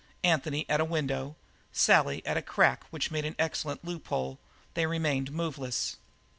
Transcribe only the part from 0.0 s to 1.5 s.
Anthony at a window,